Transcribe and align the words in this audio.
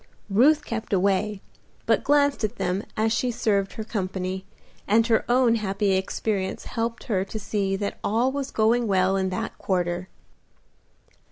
Ruth 0.31 0.65
kept 0.65 0.93
away, 0.93 1.43
but 1.85 2.03
glanced 2.03 2.43
at 2.43 2.55
them 2.55 2.83
as 2.97 3.13
she 3.13 3.29
served 3.29 3.73
her 3.73 3.83
company, 3.83 4.47
and 4.87 5.05
her 5.05 5.23
own 5.29 5.53
happy 5.57 5.91
experience 5.91 6.65
helped 6.65 7.03
her 7.03 7.23
to 7.25 7.37
see 7.37 7.75
that 7.75 7.99
all 8.03 8.31
was 8.31 8.49
going 8.49 8.87
well 8.87 9.15
in 9.15 9.29
that 9.29 9.55
quarter. 9.59 10.09